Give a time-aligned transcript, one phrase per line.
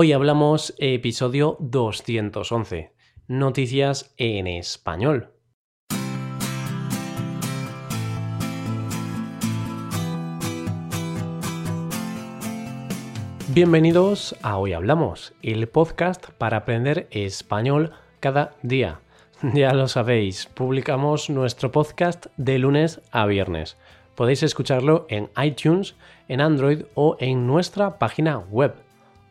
[0.00, 2.92] Hoy hablamos episodio 211,
[3.26, 5.32] noticias en español.
[13.48, 17.90] Bienvenidos a Hoy Hablamos, el podcast para aprender español
[18.20, 19.00] cada día.
[19.52, 23.76] Ya lo sabéis, publicamos nuestro podcast de lunes a viernes.
[24.14, 25.96] Podéis escucharlo en iTunes,
[26.28, 28.76] en Android o en nuestra página web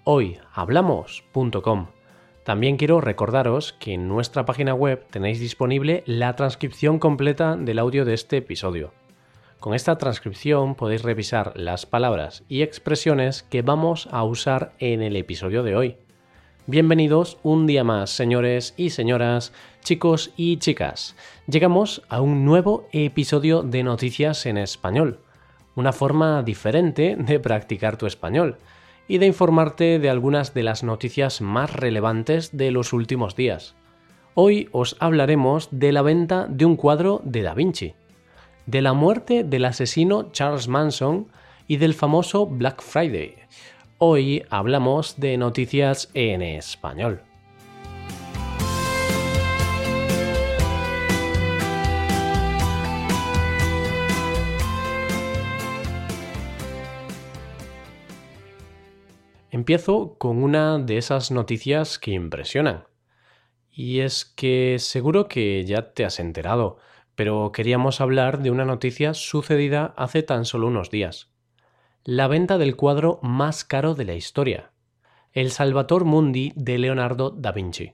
[0.10, 1.88] hoyhablamos.com.
[2.46, 8.06] También quiero recordaros que en nuestra página web tenéis disponible la transcripción completa del audio
[8.06, 8.94] de este episodio.
[9.60, 15.18] Con esta transcripción podéis revisar las palabras y expresiones que vamos a usar en el
[15.18, 15.98] episodio de hoy.
[16.68, 21.18] Bienvenidos un día más, señores y señoras, chicos y chicas.
[21.48, 25.20] Llegamos a un nuevo episodio de Noticias en Español,
[25.76, 28.58] una forma diferente de practicar tu español
[29.08, 33.76] y de informarte de algunas de las noticias más relevantes de los últimos días.
[34.34, 37.94] Hoy os hablaremos de la venta de un cuadro de Da Vinci,
[38.66, 41.28] de la muerte del asesino Charles Manson
[41.68, 43.36] y del famoso Black Friday.
[43.98, 47.22] Hoy hablamos de noticias en español.
[59.68, 62.86] Empiezo con una de esas noticias que impresionan.
[63.70, 66.78] Y es que seguro que ya te has enterado,
[67.16, 71.34] pero queríamos hablar de una noticia sucedida hace tan solo unos días.
[72.06, 74.72] La venta del cuadro más caro de la historia,
[75.34, 77.92] el Salvator Mundi de Leonardo da Vinci.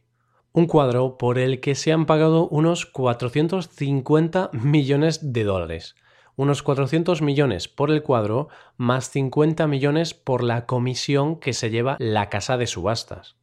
[0.52, 5.96] Un cuadro por el que se han pagado unos 450 millones de dólares,
[6.36, 11.98] unos 400 millones por el cuadro más 50 millones por la comisión que se lleva
[12.00, 13.36] la casa de subastas.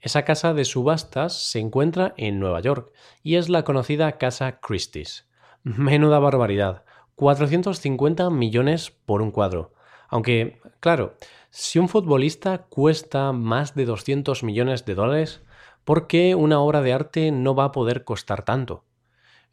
[0.00, 5.28] Esa casa de subastas se encuentra en Nueva York y es la conocida Casa Christie's.
[5.64, 6.84] Menuda barbaridad.
[7.16, 9.72] 450 millones por un cuadro.
[10.08, 11.16] Aunque, claro,
[11.50, 15.42] si un futbolista cuesta más de 200 millones de dólares,
[15.84, 18.84] ¿por qué una obra de arte no va a poder costar tanto?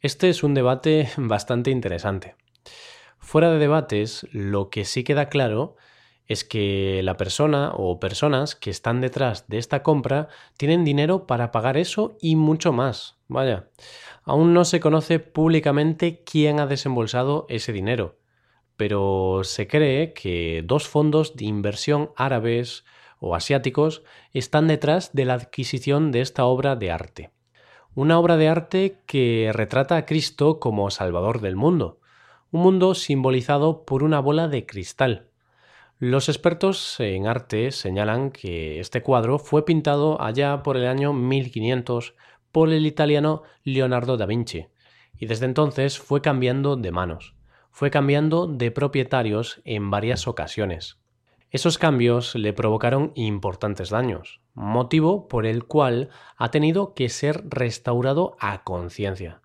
[0.00, 2.36] Este es un debate bastante interesante.
[3.18, 5.76] Fuera de debates, lo que sí queda claro
[6.26, 11.52] es que la persona o personas que están detrás de esta compra tienen dinero para
[11.52, 13.16] pagar eso y mucho más.
[13.28, 13.68] Vaya,
[14.24, 18.18] aún no se conoce públicamente quién ha desembolsado ese dinero,
[18.76, 22.84] pero se cree que dos fondos de inversión árabes
[23.18, 24.02] o asiáticos
[24.32, 27.30] están detrás de la adquisición de esta obra de arte.
[27.94, 32.00] Una obra de arte que retrata a Cristo como Salvador del mundo,
[32.50, 35.28] un mundo simbolizado por una bola de cristal.
[35.98, 42.14] Los expertos en arte señalan que este cuadro fue pintado allá por el año 1500
[42.52, 44.66] por el italiano Leonardo da Vinci,
[45.18, 47.34] y desde entonces fue cambiando de manos,
[47.70, 50.98] fue cambiando de propietarios en varias ocasiones.
[51.50, 58.36] Esos cambios le provocaron importantes daños, motivo por el cual ha tenido que ser restaurado
[58.40, 59.40] a conciencia.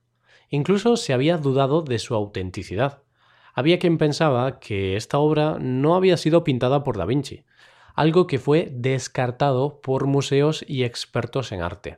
[0.51, 3.01] Incluso se había dudado de su autenticidad.
[3.56, 7.44] Había quien pensaba que esta obra no había sido pintada por Da Vinci,
[7.95, 11.97] algo que fue descartado por museos y expertos en arte.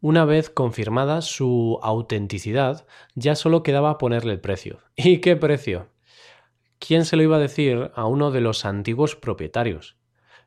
[0.00, 4.78] Una vez confirmada su autenticidad, ya solo quedaba ponerle el precio.
[4.96, 5.88] ¿Y qué precio?
[6.78, 9.96] ¿Quién se lo iba a decir a uno de los antiguos propietarios?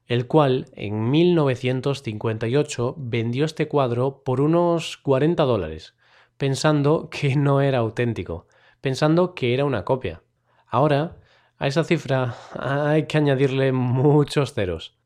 [0.07, 5.95] el cual en 1958 vendió este cuadro por unos 40 dólares,
[6.37, 8.47] pensando que no era auténtico,
[8.81, 10.23] pensando que era una copia.
[10.67, 11.17] Ahora,
[11.57, 14.97] a esa cifra hay que añadirle muchos ceros.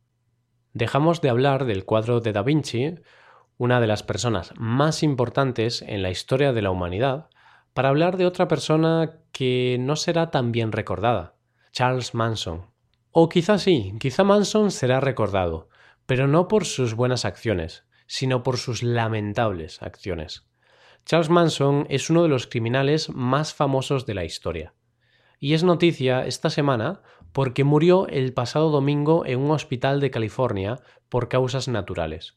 [0.73, 2.95] Dejamos de hablar del cuadro de Da Vinci,
[3.57, 7.29] una de las personas más importantes en la historia de la humanidad,
[7.73, 11.35] para hablar de otra persona que no será tan bien recordada,
[11.72, 12.66] Charles Manson.
[13.12, 15.69] O quizá sí, quizá Manson será recordado,
[16.06, 20.49] pero no por sus buenas acciones, sino por sus lamentables acciones.
[21.06, 24.74] Charles Manson es uno de los criminales más famosos de la historia.
[25.40, 27.01] Y es noticia esta semana
[27.31, 30.80] porque murió el pasado domingo en un hospital de California
[31.10, 32.36] por causas naturales.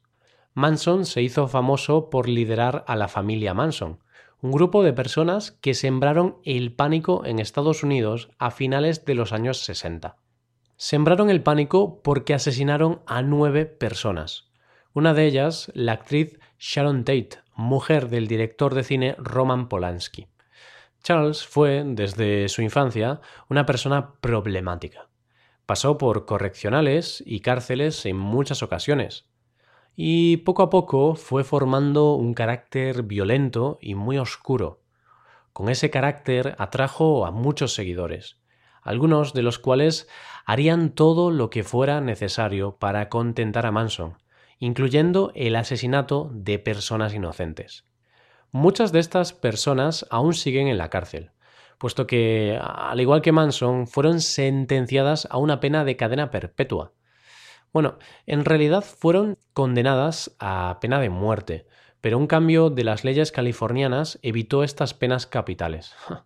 [0.55, 4.01] Manson se hizo famoso por liderar a la familia Manson,
[4.43, 9.33] un grupo de personas que sembraron el pánico en Estados Unidos a finales de los
[9.33, 10.17] años 60.
[10.77, 14.51] Sembraron el pánico porque asesinaron a nueve personas.
[14.95, 20.29] Una de ellas, la actriz Sharon Tate, mujer del director de cine Roman Polanski.
[21.03, 25.09] Charles fue, desde su infancia, una persona problemática.
[25.67, 29.27] Pasó por correccionales y cárceles en muchas ocasiones.
[29.97, 34.81] Y poco a poco fue formando un carácter violento y muy oscuro.
[35.53, 38.39] Con ese carácter atrajo a muchos seguidores,
[38.83, 40.09] algunos de los cuales
[40.47, 44.17] harían todo lo que fuera necesario para contentar a Manson,
[44.63, 47.85] incluyendo el asesinato de personas inocentes.
[48.53, 51.33] Muchas de estas personas aún siguen en la cárcel,
[51.79, 56.93] puesto que, al igual que Manson, fueron sentenciadas a una pena de cadena perpetua.
[57.73, 61.67] Bueno, en realidad fueron condenadas a pena de muerte,
[62.01, 65.93] pero un cambio de las leyes californianas evitó estas penas capitales.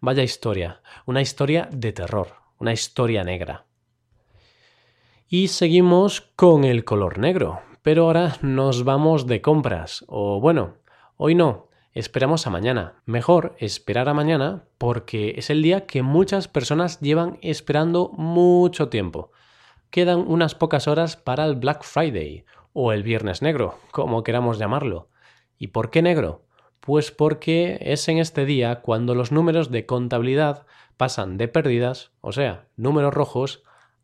[0.00, 3.66] Vaya historia, una historia de terror, una historia negra.
[5.26, 10.74] Y seguimos con el color negro, pero ahora nos vamos de compras, o bueno,
[11.16, 13.02] hoy no, esperamos a mañana.
[13.06, 19.32] Mejor esperar a mañana porque es el día que muchas personas llevan esperando mucho tiempo.
[19.90, 25.08] Quedan unas pocas horas para el Black Friday o el Viernes Negro, como queramos llamarlo.
[25.58, 26.44] ¿Y por qué negro?
[26.80, 30.66] Pues porque es en este día cuando los números de contabilidad
[30.96, 33.62] pasan de pérdidas, o sea, números rojos,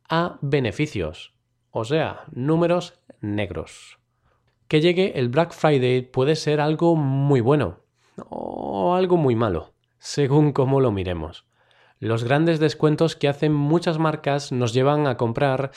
[0.09, 1.36] a beneficios,
[1.79, 3.99] o sea, números negros.
[4.67, 7.81] Que llegue el Black Friday puede ser algo muy bueno
[8.31, 11.45] o algo muy malo, según cómo lo miremos.
[11.99, 15.71] Los grandes descuentos que hacen muchas marcas nos llevan a comprar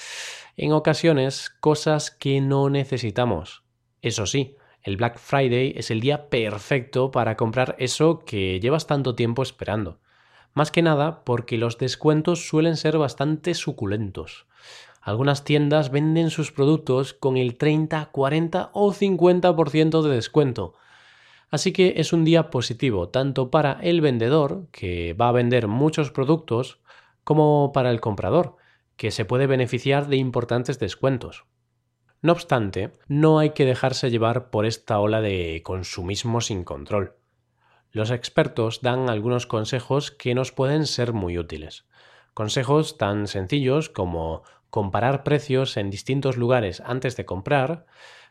[0.56, 3.66] en ocasiones cosas que no necesitamos.
[4.02, 9.16] Eso sí, el Black Friday es el día perfecto para comprar eso que llevas tanto
[9.16, 10.00] tiempo esperando.
[10.54, 14.48] Más que nada porque los descuentos suelen ser bastante suculentos.
[15.10, 20.76] Algunas tiendas venden sus productos con el 30, 40 o 50% de descuento.
[21.50, 26.12] Así que es un día positivo tanto para el vendedor, que va a vender muchos
[26.12, 26.80] productos,
[27.24, 28.58] como para el comprador,
[28.98, 31.46] que se puede beneficiar de importantes descuentos.
[32.22, 37.16] No obstante, no hay que dejarse llevar por esta ola de consumismo sin control.
[37.92, 41.88] Los expertos dan algunos consejos que nos pueden ser muy útiles.
[42.36, 47.86] Consejos tan sencillos como comparar precios en distintos lugares antes de comprar,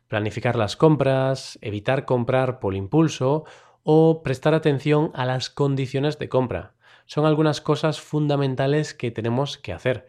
[0.09, 3.45] planificar las compras, evitar comprar por impulso
[3.83, 6.75] o prestar atención a las condiciones de compra.
[7.07, 10.09] Son algunas cosas fundamentales que tenemos que hacer.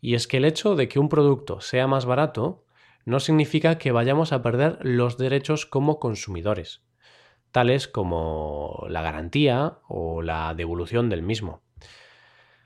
[0.00, 2.64] Y es que el hecho de que un producto sea más barato
[3.04, 6.82] no significa que vayamos a perder los derechos como consumidores,
[7.52, 11.62] tales como la garantía o la devolución del mismo.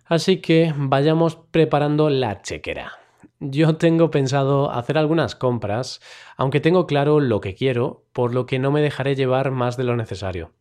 [0.04, 3.01] Así que vayamos preparando la chequera.
[3.44, 6.00] Yo tengo pensado hacer algunas compras,
[6.36, 9.82] aunque tengo claro lo que quiero, por lo que no me dejaré llevar más de
[9.82, 10.52] lo necesario.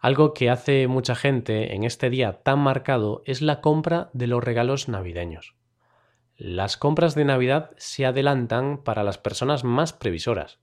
[0.00, 4.42] Algo que hace mucha gente en este día tan marcado es la compra de los
[4.42, 5.56] regalos navideños.
[6.38, 10.58] Las compras de Navidad se adelantan para las personas más previsoras.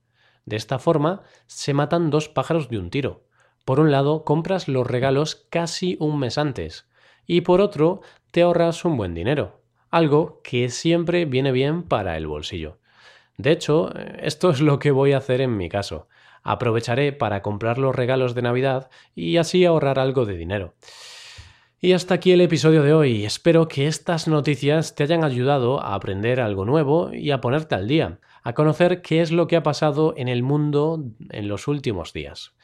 [0.46, 3.28] De esta forma, se matan dos pájaros de un tiro.
[3.64, 6.90] Por un lado, compras los regalos casi un mes antes,
[7.28, 8.02] y por otro,
[8.32, 9.63] te ahorras un buen dinero
[9.94, 12.80] algo que siempre viene bien para el bolsillo.
[13.38, 16.08] De hecho, esto es lo que voy a hacer en mi caso.
[16.42, 20.74] Aprovecharé para comprar los regalos de Navidad y así ahorrar algo de dinero.
[21.80, 23.24] Y hasta aquí el episodio de hoy.
[23.24, 27.88] Espero que estas noticias te hayan ayudado a aprender algo nuevo y a ponerte al
[27.88, 32.14] día, a conocer qué es lo que ha pasado en el mundo en los últimos
[32.14, 32.56] días.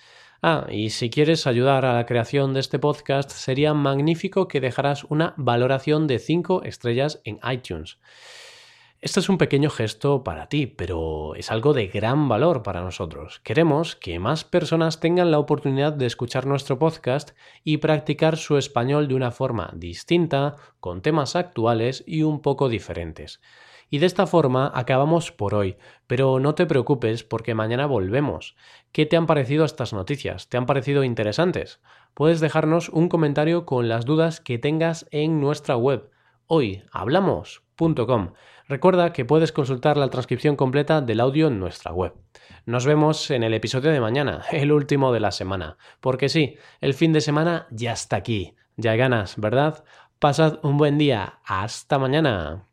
[0.42, 5.04] Ah, y si quieres ayudar a la creación de este podcast, sería magnífico que dejaras
[5.04, 7.98] una valoración de 5 estrellas en iTunes.
[9.02, 13.42] Este es un pequeño gesto para ti, pero es algo de gran valor para nosotros.
[13.42, 17.32] Queremos que más personas tengan la oportunidad de escuchar nuestro podcast
[17.66, 23.42] y practicar su español de una forma distinta, con temas actuales y un poco diferentes.
[23.90, 25.78] Y de esta forma acabamos por hoy,
[26.08, 28.56] pero no te preocupes porque mañana volvemos.
[28.92, 30.48] ¿Qué te han parecido estas noticias?
[30.50, 31.82] ¿Te han parecido interesantes?
[32.14, 36.12] Puedes dejarnos un comentario con las dudas que tengas en nuestra web
[36.50, 38.34] hoyhablamos.com.
[38.68, 42.14] Recuerda que puedes consultar la transcripción completa del audio en nuestra web.
[42.66, 45.78] Nos vemos en el episodio de mañana, el último de la semana.
[46.00, 48.56] Porque sí, el fin de semana ya está aquí.
[48.76, 49.84] Ya ganas, ¿verdad?
[50.20, 51.40] Pasad un buen día.
[51.46, 52.69] Hasta mañana.